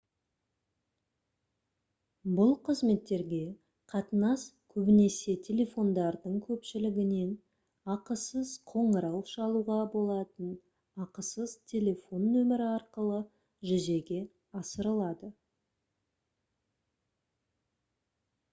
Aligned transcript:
бұл 2.37 2.53
қызметтерге 2.69 3.41
қатынас 3.93 4.45
көбінесе 4.77 5.35
телефондардың 5.49 6.39
көпшілігінен 6.47 7.35
ақысыз 7.95 8.53
қоңырау 8.71 9.19
шалуға 9.33 9.77
болатын 9.97 10.49
ақысыз 11.05 11.53
телефон 11.73 12.25
нөмірі 12.37 12.67
арқылы 12.71 13.19
жүзеге 13.73 14.23
асырылады 14.63 15.29